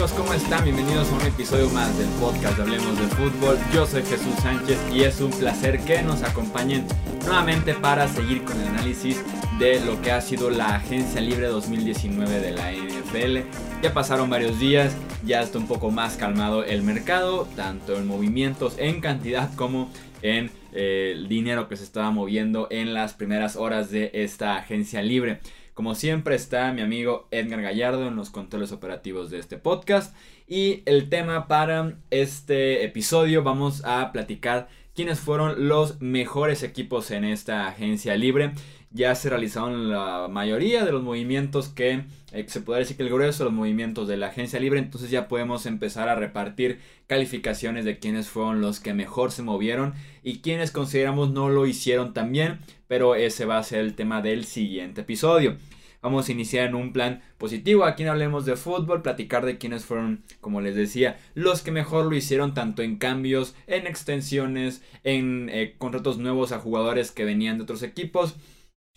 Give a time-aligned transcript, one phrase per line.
[0.00, 0.64] ¿Cómo están?
[0.64, 3.58] Bienvenidos a un episodio más del podcast de Hablemos de Fútbol.
[3.74, 6.86] Yo soy Jesús Sánchez y es un placer que nos acompañen
[7.26, 9.22] nuevamente para seguir con el análisis
[9.58, 13.82] de lo que ha sido la Agencia Libre 2019 de la NFL.
[13.82, 18.76] Ya pasaron varios días, ya está un poco más calmado el mercado, tanto en movimientos,
[18.78, 19.90] en cantidad como
[20.22, 25.02] en eh, el dinero que se estaba moviendo en las primeras horas de esta agencia
[25.02, 25.40] libre.
[25.74, 30.14] Como siempre está mi amigo Edgar Gallardo en los controles operativos de este podcast.
[30.46, 37.24] Y el tema para este episodio vamos a platicar quiénes fueron los mejores equipos en
[37.24, 38.52] esta agencia libre
[38.92, 43.08] ya se realizaron la mayoría de los movimientos que eh, se puede decir que el
[43.08, 47.84] grueso de los movimientos de la agencia libre, entonces ya podemos empezar a repartir calificaciones
[47.84, 52.32] de quienes fueron los que mejor se movieron y quienes consideramos no lo hicieron tan
[52.32, 52.58] bien,
[52.88, 55.56] pero ese va a ser el tema del siguiente episodio.
[56.02, 57.84] Vamos a iniciar en un plan positivo.
[57.84, 62.06] Aquí no hablemos de fútbol, platicar de quienes fueron, como les decía, los que mejor
[62.06, 67.58] lo hicieron, tanto en cambios, en extensiones, en eh, contratos nuevos a jugadores que venían
[67.58, 68.36] de otros equipos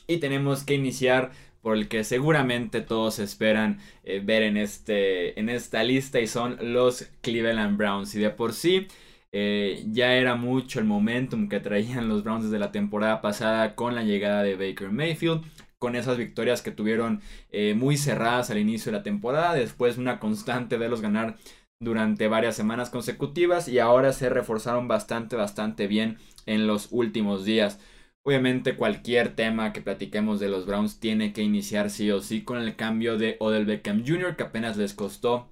[0.08, 5.48] y tenemos que iniciar por el que seguramente todos esperan eh, ver en, este, en
[5.50, 8.14] esta lista y son los Cleveland Browns.
[8.16, 8.88] Y de por sí
[9.32, 13.95] eh, ya era mucho el momentum que traían los Browns desde la temporada pasada con
[13.95, 15.42] la llegada de Baker Mayfield.
[15.80, 19.54] Con esas victorias que tuvieron eh, muy cerradas al inicio de la temporada.
[19.54, 21.38] Después una constante de los ganar
[21.80, 23.70] durante varias semanas consecutivas.
[23.70, 27.80] Y ahora se reforzaron bastante, bastante bien en los últimos días.
[28.26, 32.58] Obviamente cualquier tema que platiquemos de los Browns tiene que iniciar sí o sí con
[32.58, 34.38] el cambio de Odell Beckham Jr.
[34.38, 35.50] que apenas les costó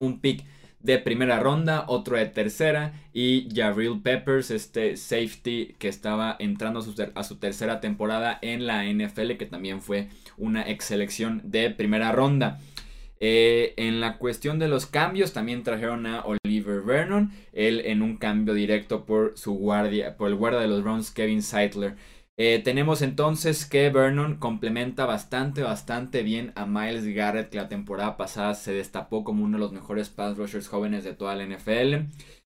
[0.00, 0.44] un pick
[0.80, 6.82] de primera ronda, otro de tercera y Jabril Peppers, este safety que estaba entrando a
[6.82, 11.68] su, a su, tercera temporada en la NFL que también fue una ex selección de
[11.68, 12.60] primera ronda.
[13.22, 18.16] Eh, en la cuestión de los cambios también trajeron a Oliver Vernon, él en un
[18.16, 21.96] cambio directo por su guardia, por el guardia de los Browns Kevin Seidler.
[22.38, 28.16] Eh, tenemos entonces que Vernon complementa bastante, bastante bien a Miles Garrett, que la temporada
[28.16, 32.08] pasada se destapó como uno de los mejores pass rushers jóvenes de toda la NFL.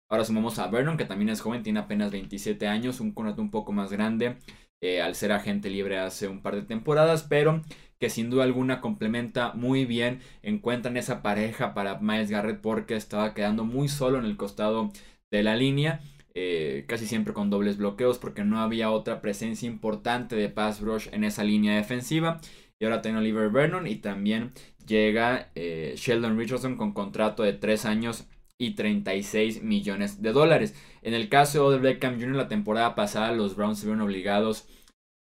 [0.10, 3.52] Ahora sumamos a Vernon, que también es joven, tiene apenas 27 años, un contrato un
[3.52, 4.38] poco más grande
[4.82, 7.64] eh, al ser agente libre hace un par de temporadas, pero
[8.00, 10.22] que sin duda alguna complementa muy bien.
[10.44, 14.92] Encuentran esa pareja para Miles Garrett porque estaba quedando muy solo en el costado
[15.32, 16.02] de la línea.
[16.36, 21.08] Eh, casi siempre con dobles bloqueos porque no había otra presencia importante de pass rush
[21.12, 22.40] en esa línea defensiva.
[22.80, 24.52] Y ahora tiene Oliver Vernon y también
[24.86, 28.28] llega eh, Sheldon Richardson con contrato de 3 años
[28.58, 30.76] y 36 millones de dólares.
[31.02, 32.36] En el caso de Beckham Jr.
[32.36, 34.68] la temporada pasada los Browns se vieron obligados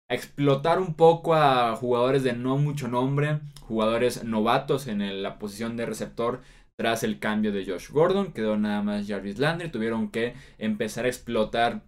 [0.09, 5.85] explotar un poco a jugadores de no mucho nombre, jugadores novatos en la posición de
[5.85, 6.41] receptor
[6.75, 11.09] tras el cambio de Josh Gordon, quedó nada más Jarvis Landry, tuvieron que empezar a
[11.09, 11.83] explotar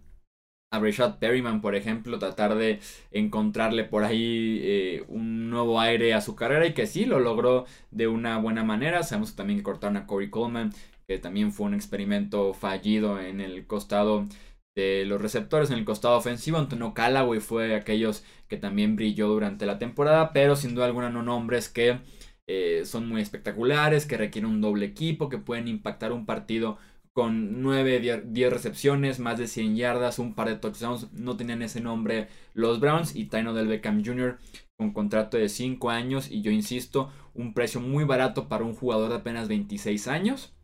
[0.70, 2.80] a Rashad Perryman, por ejemplo, tratar de
[3.10, 7.66] encontrarle por ahí eh, un nuevo aire a su carrera y que sí lo logró
[7.90, 9.02] de una buena manera.
[9.02, 10.72] Sabemos que también cortaron a Corey Coleman,
[11.18, 14.26] también fue un experimento fallido en el costado
[14.74, 16.58] de los receptores en el costado ofensivo.
[16.58, 21.22] Antonio Callaway fue aquellos que también brilló durante la temporada, pero sin duda alguna no
[21.22, 21.98] nombres que
[22.46, 26.78] eh, son muy espectaculares, que requieren un doble equipo, que pueden impactar un partido
[27.12, 31.12] con 9, 10 recepciones, más de 100 yardas, un par de touchdowns.
[31.12, 34.38] No tenían ese nombre los Browns y Taino del Beckham Jr.
[34.76, 39.10] con contrato de 5 años y yo insisto, un precio muy barato para un jugador
[39.10, 40.54] de apenas 26 años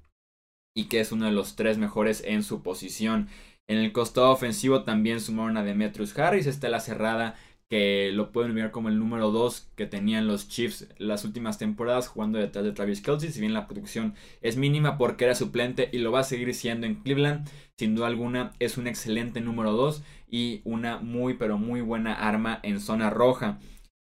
[0.78, 3.26] y que es uno de los tres mejores en su posición.
[3.66, 7.34] En el costado ofensivo también sumaron a Demetrius Harris, está la cerrada
[7.68, 12.06] que lo pueden mirar como el número 2 que tenían los Chiefs las últimas temporadas
[12.06, 15.98] jugando detrás de Travis Kelsey, si bien la producción es mínima porque era suplente y
[15.98, 20.04] lo va a seguir siendo en Cleveland, sin duda alguna es un excelente número 2
[20.30, 23.58] y una muy pero muy buena arma en zona roja.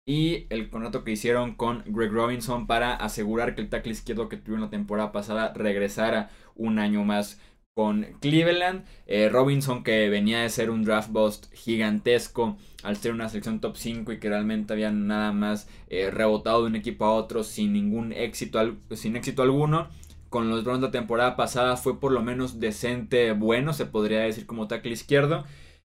[0.06, 4.38] Y el contrato que hicieron con Greg Robinson para asegurar que el tackle izquierdo que
[4.38, 7.40] tuvieron la temporada pasada regresara un año más
[7.80, 8.86] con Cleveland.
[9.08, 13.78] Eh, Robinson que venía de ser un draft bust gigantesco al ser una selección top
[13.78, 17.72] 5 y que realmente había nada más eh, rebotado de un equipo a otro sin
[17.72, 19.88] ningún éxito, sin éxito alguno.
[20.30, 24.46] Con los Browns la temporada pasada fue por lo menos decente bueno, se podría decir
[24.46, 25.46] como tackle izquierdo.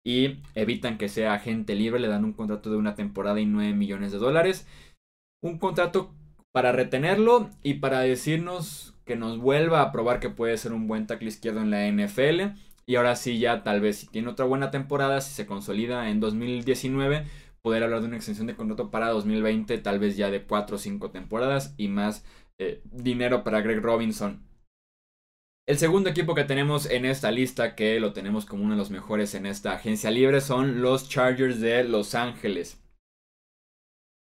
[0.06, 3.74] Y evitan que sea agente libre, le dan un contrato de una temporada y 9
[3.74, 4.68] millones de dólares.
[5.42, 6.14] Un contrato
[6.52, 11.08] para retenerlo y para decirnos que nos vuelva a probar que puede ser un buen
[11.08, 12.56] tackle izquierdo en la NFL.
[12.86, 16.20] Y ahora sí, ya tal vez si tiene otra buena temporada, si se consolida en
[16.20, 17.26] 2019,
[17.62, 20.80] poder hablar de una extensión de contrato para 2020, tal vez ya de 4 o
[20.80, 22.26] 5 temporadas y más
[22.58, 24.42] eh, dinero para Greg Robinson.
[25.70, 28.90] El segundo equipo que tenemos en esta lista, que lo tenemos como uno de los
[28.90, 32.82] mejores en esta agencia libre, son los Chargers de Los Ángeles.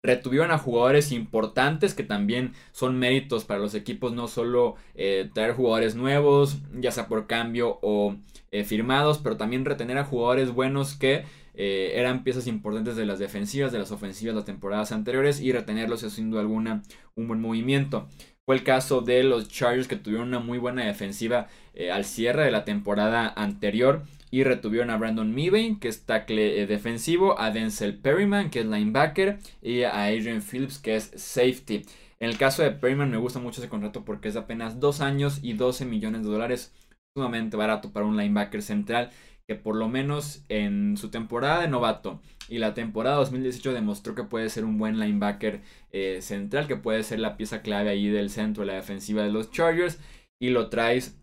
[0.04, 5.54] Retuvieron a jugadores importantes que también son méritos para los equipos, no solo eh, traer
[5.54, 8.14] jugadores nuevos, ya sea por cambio o
[8.50, 11.24] eh, firmados, pero también retener a jugadores buenos que
[11.54, 16.02] eh, eran piezas importantes de las defensivas, de las ofensivas las temporadas anteriores y retenerlos
[16.02, 16.82] es sin alguna
[17.14, 18.06] un buen movimiento.
[18.48, 22.46] Fue el caso de los Chargers que tuvieron una muy buena defensiva eh, al cierre
[22.46, 27.50] de la temporada anterior y retuvieron a Brandon Mebane, que es tackle eh, defensivo, a
[27.50, 31.82] Denzel Perryman, que es linebacker, y a Adrian Phillips, que es safety.
[32.20, 35.02] En el caso de Perryman me gusta mucho ese contrato porque es de apenas 2
[35.02, 36.72] años y 12 millones de dólares,
[37.14, 39.10] sumamente barato para un linebacker central
[39.48, 44.24] que por lo menos en su temporada de novato y la temporada 2018 demostró que
[44.24, 48.28] puede ser un buen linebacker eh, central, que puede ser la pieza clave ahí del
[48.28, 49.98] centro de la defensiva de los Chargers
[50.38, 51.18] y lo traes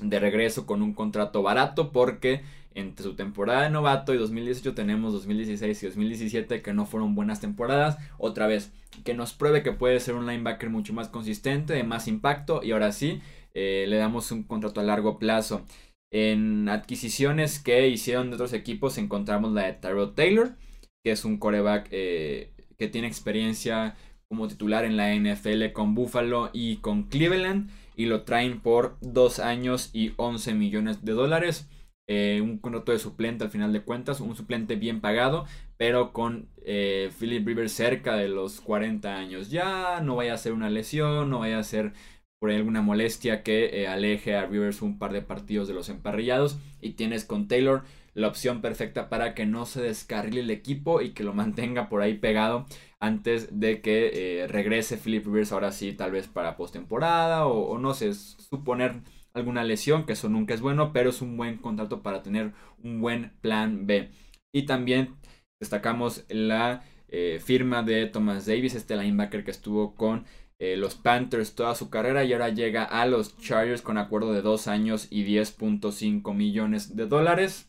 [0.00, 2.40] de regreso con un contrato barato porque
[2.74, 7.40] entre su temporada de novato y 2018 tenemos 2016 y 2017 que no fueron buenas
[7.40, 7.98] temporadas.
[8.16, 8.72] Otra vez,
[9.04, 12.72] que nos pruebe que puede ser un linebacker mucho más consistente, de más impacto y
[12.72, 13.20] ahora sí
[13.52, 15.66] eh, le damos un contrato a largo plazo.
[16.12, 20.56] En adquisiciones que hicieron de otros equipos encontramos la de Tyrell Taylor,
[21.02, 23.96] que es un coreback eh, que tiene experiencia
[24.28, 29.38] como titular en la NFL con Buffalo y con Cleveland y lo traen por 2
[29.38, 31.68] años y 11 millones de dólares.
[32.08, 35.46] Eh, un contrato de suplente al final de cuentas, un suplente bien pagado,
[35.78, 39.50] pero con eh, Philip Rivers cerca de los 40 años.
[39.50, 41.94] Ya no vaya a ser una lesión, no vaya a ser
[42.42, 46.58] por alguna molestia que eh, aleje a Rivers un par de partidos de los emparrillados
[46.80, 47.84] y tienes con Taylor
[48.14, 52.02] la opción perfecta para que no se descarrile el equipo y que lo mantenga por
[52.02, 52.66] ahí pegado
[52.98, 57.78] antes de que eh, regrese Philip Rivers ahora sí tal vez para postemporada o, o
[57.78, 59.02] no sé, suponer
[59.34, 63.00] alguna lesión que eso nunca es bueno pero es un buen contrato para tener un
[63.00, 64.10] buen plan B.
[64.52, 65.14] Y también
[65.60, 66.82] destacamos la
[67.14, 70.24] eh, firma de Thomas Davis este linebacker que estuvo con
[70.62, 74.42] eh, los Panthers toda su carrera y ahora llega a los Chargers con acuerdo de
[74.42, 77.68] 2 años y 10.5 millones de dólares.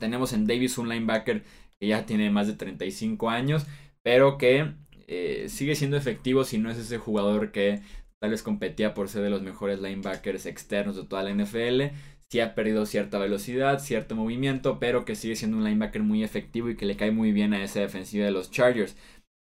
[0.00, 1.44] Tenemos en Davis un linebacker
[1.78, 3.66] que ya tiene más de 35 años,
[4.02, 4.72] pero que
[5.06, 7.82] eh, sigue siendo efectivo si no es ese jugador que
[8.20, 11.94] tal vez competía por ser de los mejores linebackers externos de toda la NFL.
[12.28, 16.68] Sí ha perdido cierta velocidad, cierto movimiento, pero que sigue siendo un linebacker muy efectivo
[16.68, 18.96] y que le cae muy bien a esa defensiva de los Chargers.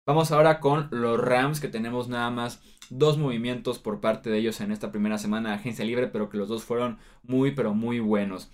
[0.09, 4.63] Vamos ahora con los Rams, que tenemos nada más dos movimientos por parte de ellos
[4.63, 8.01] en esta primera semana de agencia libre, pero que los dos fueron muy, pero muy
[8.01, 8.51] buenos.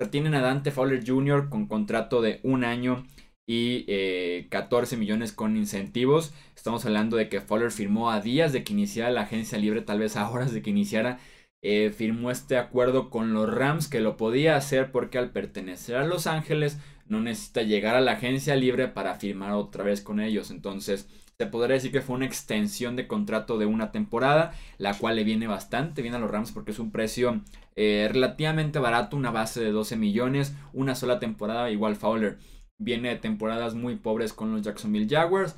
[0.00, 1.50] Retienen a Dante Fowler Jr.
[1.50, 3.06] con contrato de un año
[3.48, 6.34] y 14 eh, millones con incentivos.
[6.56, 10.00] Estamos hablando de que Fowler firmó a días de que iniciara la agencia libre, tal
[10.00, 11.20] vez a horas de que iniciara.
[11.62, 16.06] Eh, firmó este acuerdo con los Rams que lo podía hacer porque al pertenecer a
[16.06, 16.78] Los Ángeles
[17.08, 20.50] no necesita llegar a la agencia libre para firmar otra vez con ellos.
[20.50, 21.08] Entonces,
[21.38, 25.24] se podría decir que fue una extensión de contrato de una temporada, la cual le
[25.24, 27.42] viene bastante bien a los Rams porque es un precio
[27.76, 32.38] eh, relativamente barato, una base de 12 millones, una sola temporada, igual Fowler.
[32.80, 35.54] Viene de temporadas muy pobres con los Jacksonville Jaguars.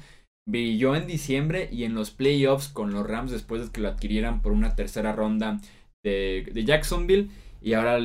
[0.47, 4.42] Brilló en diciembre y en los playoffs con los Rams después de que lo adquirieran
[4.42, 5.61] por una tercera ronda
[6.04, 7.30] de, de Jacksonville.
[7.62, 8.00] Y ahora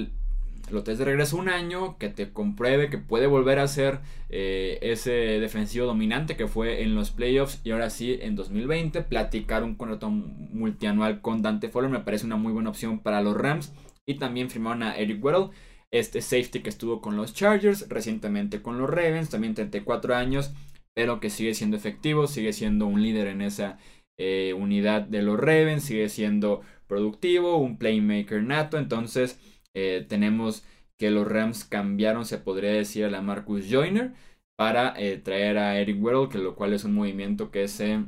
[0.71, 4.79] lo traes de regreso un año, que te compruebe que puede volver a ser eh,
[4.81, 9.75] ese defensivo dominante que fue en los playoffs y ahora sí en 2020 platicar un
[9.75, 13.73] contrato multianual con Dante Fowler me parece una muy buena opción para los Rams.
[14.07, 15.49] Y también firmaron a Eric Weddle
[15.91, 20.51] este safety que estuvo con los Chargers recientemente con los Ravens también 34 años
[20.93, 23.77] pero que sigue siendo efectivo sigue siendo un líder en esa
[24.17, 28.77] eh, unidad de los Ravens sigue siendo productivo un playmaker nato.
[28.77, 29.39] Entonces
[29.75, 30.65] eh, tenemos
[30.97, 34.13] que los Rams cambiaron, se podría decir, a la Marcus Joyner
[34.57, 37.99] para eh, traer a Eric Weddle, que lo cual es un movimiento que se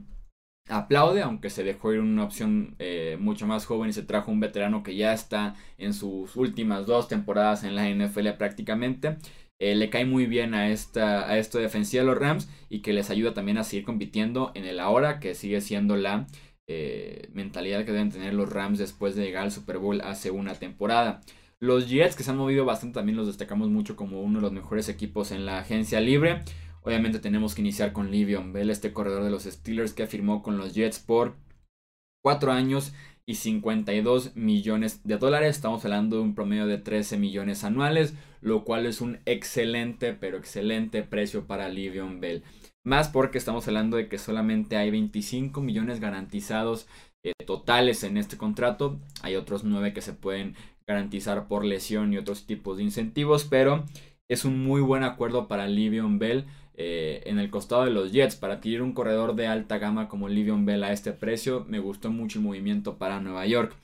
[0.69, 4.39] aplaude, aunque se dejó ir una opción eh, mucho más joven y se trajo un
[4.39, 9.17] veterano que ya está en sus últimas dos temporadas en la NFL prácticamente.
[9.59, 13.09] le cae muy bien a esta, a esta defensiva de los Rams y que les
[13.09, 16.27] ayuda también a seguir compitiendo en el ahora, que sigue siendo la
[17.33, 21.21] mentalidad que deben tener los Rams después de llegar al Super Bowl hace una temporada.
[21.59, 24.51] Los Jets, que se han movido bastante, también los destacamos mucho como uno de los
[24.51, 26.43] mejores equipos en la agencia libre.
[26.83, 30.57] Obviamente tenemos que iniciar con Livion Bell, este corredor de los Steelers que firmó con
[30.57, 31.35] los Jets por
[32.23, 32.93] 4 años
[33.25, 35.55] y 52 millones de dólares.
[35.55, 40.37] Estamos hablando de un promedio de 13 millones anuales, lo cual es un excelente, pero
[40.37, 42.43] excelente precio para Livion Bell.
[42.85, 46.87] Más porque estamos hablando de que solamente hay 25 millones garantizados
[47.23, 48.99] eh, totales en este contrato.
[49.23, 50.55] Hay otros 9 que se pueden
[50.88, 53.84] garantizar por lesión y otros tipos de incentivos, pero
[54.29, 58.36] es un muy buen acuerdo para Livion Bell eh, en el costado de los Jets.
[58.36, 62.10] Para adquirir un corredor de alta gama como Livion Bell a este precio, me gustó
[62.10, 63.75] mucho el movimiento para Nueva York.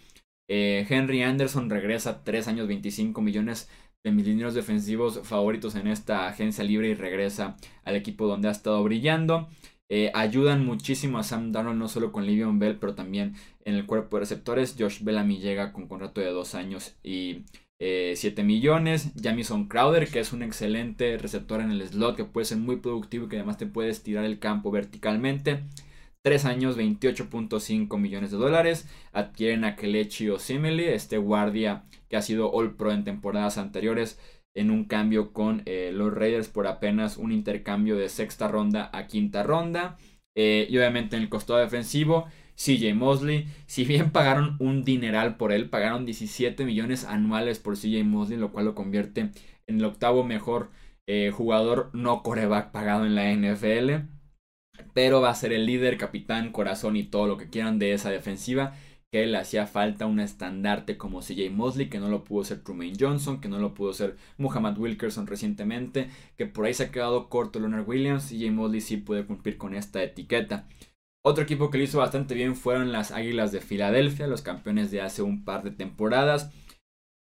[0.49, 3.69] Eh, Henry Anderson regresa 3 años 25 millones
[4.03, 8.51] de mis dineros defensivos favoritos en esta agencia libre y regresa al equipo donde ha
[8.51, 9.49] estado brillando.
[9.89, 13.35] Eh, ayudan muchísimo a Sam Darnold, no solo con Livion Bell, pero también
[13.65, 14.75] en el cuerpo de receptores.
[14.77, 17.43] Josh Bellamy llega con contrato de 2 años y
[17.79, 19.11] 7 eh, millones.
[19.21, 23.25] Jamison Crowder, que es un excelente receptor en el slot, que puede ser muy productivo
[23.25, 25.63] y que además te puede estirar el campo verticalmente.
[26.21, 28.87] 3 años, 28.5 millones de dólares.
[29.11, 34.19] Adquieren a Kelechi Osimili, este guardia que ha sido All Pro en temporadas anteriores,
[34.55, 39.07] en un cambio con eh, los Raiders por apenas un intercambio de sexta ronda a
[39.07, 39.97] quinta ronda.
[40.35, 43.47] Eh, y obviamente en el costado defensivo, CJ Mosley.
[43.65, 48.51] Si bien pagaron un dineral por él, pagaron 17 millones anuales por CJ Mosley, lo
[48.51, 49.31] cual lo convierte
[49.67, 50.71] en el octavo mejor
[51.07, 54.13] eh, jugador no coreback pagado en la NFL
[54.93, 58.09] pero va a ser el líder, capitán, corazón y todo lo que quieran de esa
[58.09, 58.75] defensiva.
[59.13, 62.93] Que le hacía falta un estandarte como CJ Mosley, que no lo pudo ser Truman
[62.99, 67.29] Johnson, que no lo pudo ser Muhammad Wilkerson recientemente, que por ahí se ha quedado
[67.29, 68.29] corto Leonard Williams.
[68.29, 70.67] CJ Mosley sí puede cumplir con esta etiqueta.
[71.23, 75.01] Otro equipo que lo hizo bastante bien fueron las Águilas de Filadelfia, los campeones de
[75.01, 76.51] hace un par de temporadas.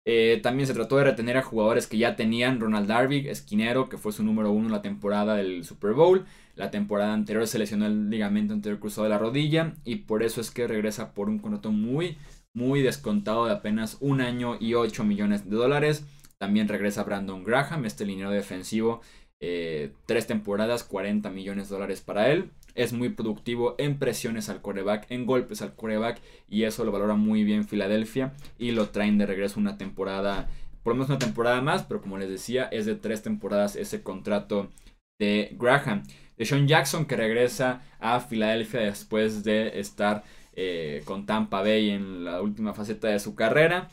[0.07, 2.61] Eh, también se trató de retener a jugadores que ya tenían.
[2.61, 6.25] Ronald Darby, esquinero, que fue su número uno en la temporada del Super Bowl.
[6.57, 9.75] La temporada anterior se lesionó el ligamento anterior cruzado de la rodilla.
[9.85, 12.19] Y por eso es que regresa por un contrato muy,
[12.55, 16.05] muy descontado de apenas un año y 8 millones de dólares.
[16.39, 19.03] También regresa Brandon Graham, este liniero defensivo.
[19.43, 24.61] Eh, tres temporadas, 40 millones de dólares para él es muy productivo en presiones al
[24.61, 29.19] coreback, en golpes al coreback y eso lo valora muy bien Filadelfia y lo traen
[29.19, 30.49] de regreso una temporada,
[30.83, 34.03] por lo menos una temporada más, pero como les decía es de tres temporadas ese
[34.03, 34.71] contrato
[35.19, 36.03] de Graham.
[36.37, 42.25] De Sean Jackson que regresa a Filadelfia después de estar eh, con Tampa Bay en
[42.25, 43.91] la última faceta de su carrera.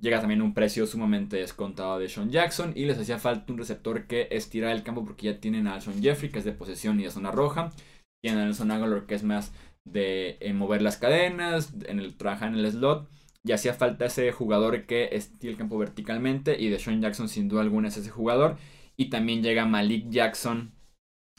[0.00, 4.06] Llega también un precio sumamente descontado de Sean Jackson y les hacía falta un receptor
[4.06, 7.04] que estira el campo porque ya tienen a Sean Jeffrey que es de posesión y
[7.04, 7.72] de zona roja
[8.20, 9.52] tiene Nelson Aguilar que es más
[9.84, 13.08] de eh, mover las cadenas, en el trabajar en el slot.
[13.44, 16.60] Y hacía falta ese jugador que estira el campo verticalmente.
[16.60, 18.58] Y de Sean Jackson, sin duda alguna, es ese jugador.
[18.96, 20.72] Y también llega Malik Jackson,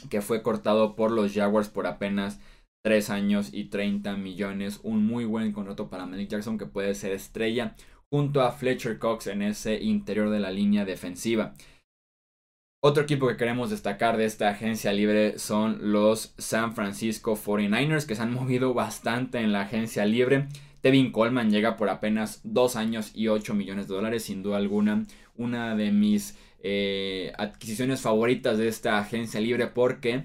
[0.10, 2.40] que fue cortado por los Jaguars por apenas
[2.84, 4.80] 3 años y 30 millones.
[4.84, 7.76] Un muy buen contrato para Malik Jackson, que puede ser estrella
[8.12, 11.54] junto a Fletcher Cox en ese interior de la línea defensiva.
[12.82, 18.16] Otro equipo que queremos destacar de esta agencia libre son los San Francisco 49ers, que
[18.16, 20.48] se han movido bastante en la agencia libre.
[20.82, 25.06] Tevin Coleman llega por apenas 2 años y 8 millones de dólares, sin duda alguna.
[25.36, 30.24] Una de mis eh, adquisiciones favoritas de esta agencia libre porque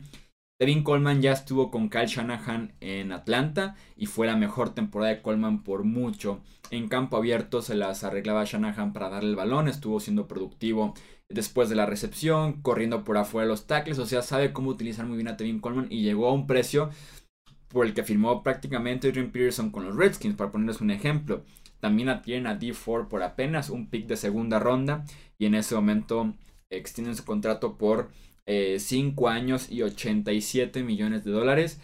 [0.57, 5.21] Tevin Coleman ya estuvo con Kyle Shanahan en Atlanta y fue la mejor temporada de
[5.21, 6.41] Coleman por mucho.
[6.71, 10.95] En campo abierto se las arreglaba Shanahan para darle el balón, estuvo siendo productivo
[11.29, 15.17] después de la recepción, corriendo por afuera los tackles, o sea, sabe cómo utilizar muy
[15.17, 16.91] bien a Tevin Coleman y llegó a un precio
[17.69, 21.45] por el que firmó prácticamente Adrian Peterson con los Redskins, para ponerles un ejemplo.
[21.81, 25.05] También adquieren a D4 por apenas un pick de segunda ronda
[25.37, 26.33] y en ese momento
[26.71, 28.11] extienden su contrato por
[28.47, 31.81] 5 eh, años y 87 millones de dólares.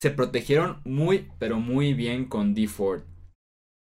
[0.00, 3.02] Se protegieron muy, pero muy bien con D4.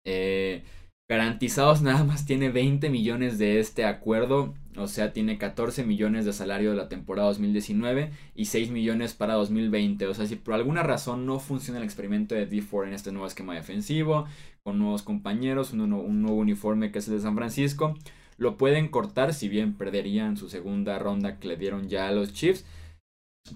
[0.05, 0.63] Eh,
[1.09, 4.53] garantizados nada más tiene 20 millones de este acuerdo.
[4.75, 9.35] O sea, tiene 14 millones de salario de la temporada 2019 y 6 millones para
[9.35, 10.07] 2020.
[10.07, 13.27] O sea, si por alguna razón no funciona el experimento de D4 en este nuevo
[13.27, 14.25] esquema defensivo,
[14.63, 17.95] con nuevos compañeros, un, nuevo uniforme que es el de San Francisco,
[18.37, 22.33] lo pueden cortar si bien perderían su segunda ronda que le dieron ya a los
[22.33, 22.65] Chiefs.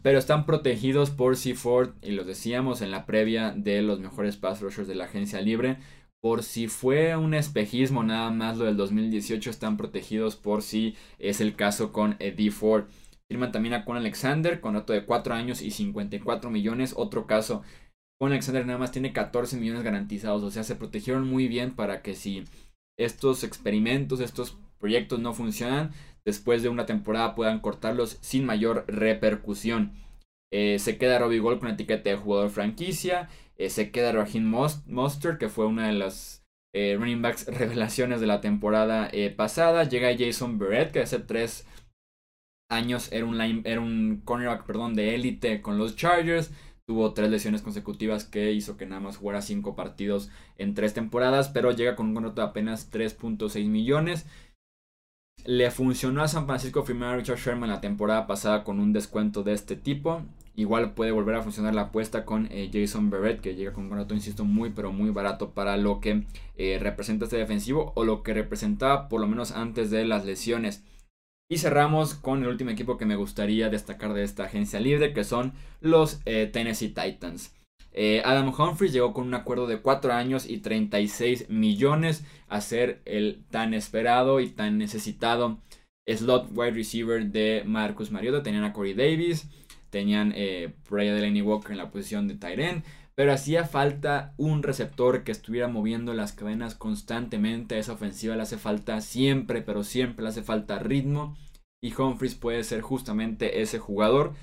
[0.01, 1.55] Pero están protegidos por C.
[1.55, 5.39] Ford y los decíamos en la previa de los mejores pass rushers de la agencia
[5.41, 5.77] libre
[6.21, 11.41] por si fue un espejismo nada más lo del 2018 están protegidos por si es
[11.41, 12.85] el caso con Eddie Ford.
[13.29, 16.93] Firman también a Con Alexander, contrato de 4 años y 54 millones.
[16.95, 17.61] Otro caso,
[18.19, 20.43] Con Alexander nada más tiene 14 millones garantizados.
[20.43, 22.45] O sea, se protegieron muy bien para que si
[22.97, 25.91] estos experimentos, estos proyectos no funcionan,
[26.25, 29.93] después de una temporada puedan cortarlos sin mayor repercusión.
[30.51, 33.29] Eh, se queda Robbie Gold con etiqueta de jugador franquicia.
[33.57, 38.27] Eh, se queda Raheem Monster, que fue una de las eh, running backs revelaciones de
[38.27, 39.83] la temporada pasada.
[39.83, 41.65] Llega Jason Barrett, que hace tres
[42.69, 46.51] años era un, era un cornerback perdón, de élite con los Chargers.
[46.85, 51.49] tuvo tres lesiones consecutivas que hizo que nada más jugara cinco partidos en tres temporadas,
[51.49, 54.25] pero llega con un contrato de apenas 3.6 millones.
[55.45, 59.43] Le funcionó a San Francisco firmar a Richard Sherman la temporada pasada con un descuento
[59.43, 60.23] de este tipo.
[60.55, 63.89] Igual puede volver a funcionar la apuesta con eh, Jason Barrett, que llega con un
[63.89, 66.23] contrato, insisto, muy pero muy barato para lo que
[66.57, 70.83] eh, representa este defensivo o lo que representaba por lo menos antes de las lesiones.
[71.49, 75.23] Y cerramos con el último equipo que me gustaría destacar de esta agencia libre, que
[75.23, 77.53] son los eh, Tennessee Titans.
[78.23, 83.43] Adam Humphries llegó con un acuerdo de 4 años y 36 millones a ser el
[83.49, 85.59] tan esperado y tan necesitado
[86.07, 88.43] slot wide receiver de Marcus Mariota.
[88.43, 89.49] Tenían a Corey Davis,
[89.89, 92.83] Tenían eh, por Delaney Walker en la posición de Tyren.
[93.15, 97.75] Pero hacía falta un receptor que estuviera moviendo las cadenas constantemente.
[97.75, 101.35] A esa ofensiva le hace falta siempre, pero siempre le hace falta ritmo.
[101.81, 104.33] Y Humphries puede ser justamente ese jugador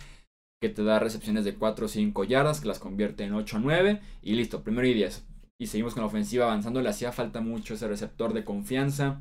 [0.65, 3.61] que te da recepciones de 4 o 5 yardas, que las convierte en 8 o
[3.61, 4.01] 9.
[4.23, 5.27] Y listo, primero y 10.
[5.59, 6.81] Y seguimos con la ofensiva avanzando.
[6.81, 9.21] Le hacía falta mucho ese receptor de confianza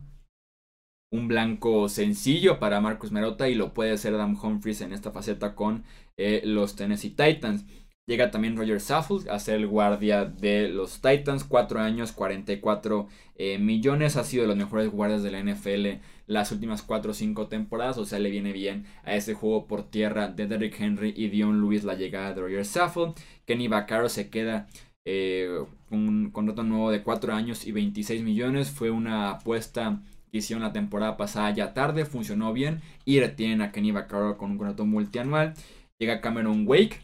[1.12, 5.54] un blanco sencillo para Marcus Merota y lo puede hacer Adam Humphries en esta faceta
[5.54, 5.84] con
[6.18, 7.66] eh, los Tennessee Titans.
[8.06, 13.58] Llega también Roger Saffold a ser el guardia de los Titans, 4 años, 44 eh,
[13.60, 17.48] millones, ha sido de los mejores guardias de la NFL las últimas 4 o 5
[17.48, 21.30] temporadas, o sea, le viene bien a ese juego por tierra de Derrick Henry y
[21.30, 23.16] Dion Lewis la llegada de Roger Saffold.
[23.46, 24.68] Kenny Vaccaro se queda
[25.06, 30.02] eh, con un contrato nuevo de 4 años y 26 millones, fue una apuesta
[30.34, 34.58] hicieron la temporada pasada ya tarde, funcionó bien y retienen a Kenny Vaccaro con un
[34.58, 35.54] contrato multianual.
[36.00, 37.00] Llega Cameron Wake,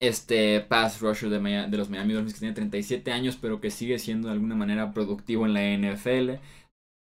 [0.00, 4.28] este pass rusher de, los Miami Dolphins que tiene 37 años pero que sigue siendo
[4.28, 6.40] de alguna manera productivo en la NFL.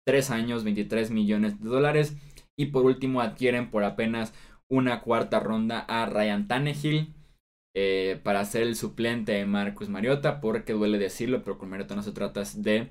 [0.06, 2.16] 3 años, 23 millones de dólares.
[2.58, 4.34] Y por último adquieren por apenas
[4.70, 7.14] una cuarta ronda a Ryan Tannehill.
[7.80, 12.02] Eh, para ser el suplente de Marcus Mariota, porque duele decirlo, pero con Mariota no
[12.02, 12.90] se trata de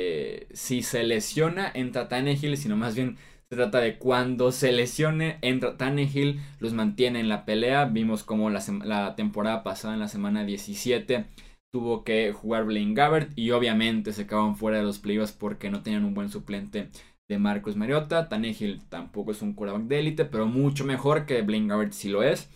[0.00, 3.16] eh, si se lesiona, entra Tannehill, sino más bien
[3.50, 7.86] se trata de cuando se lesione, entra Tannehill, los mantiene en la pelea.
[7.86, 11.24] Vimos como la, temporada pasada, en la semana 17,
[11.72, 15.82] tuvo que jugar Blaine Gabbert y obviamente se acaban fuera de los playoffs porque no
[15.82, 16.90] tenían un buen suplente
[17.26, 18.28] de Marcus Mariota.
[18.28, 22.22] Tannehill tampoco es un quarterback de élite, pero mucho mejor que Blaine Gabbert si lo
[22.22, 22.50] es.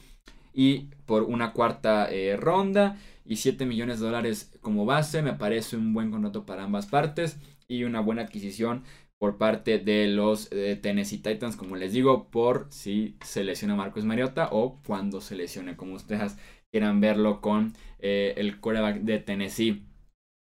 [0.53, 5.23] Y por una cuarta eh, ronda y 7 millones de dólares como base.
[5.23, 8.85] Me parece un buen contrato para ambas partes y una buena adquisición
[9.23, 14.05] por parte de los eh, Tennessee Titans, como les digo, por si se lesiona Marcos
[14.05, 16.37] Mariota o cuando se lesione, como ustedes
[16.73, 19.87] quieran verlo con eh, el quarterback de Tennessee.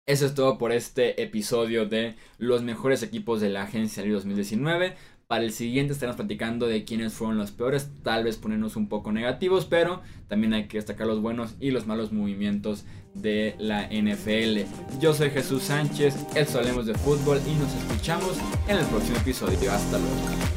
[0.08, 4.95] Eso es todo por este episodio de los mejores equipos de la agencia 2019.
[5.28, 9.12] Para el siguiente estaremos platicando de quiénes fueron los peores, tal vez ponernos un poco
[9.12, 12.84] negativos, pero también hay que destacar los buenos y los malos movimientos
[13.15, 14.99] de la NFL.
[14.99, 19.71] Yo soy Jesús Sánchez, el Solemos de Fútbol y nos escuchamos en el próximo episodio.
[19.71, 20.55] Hasta luego.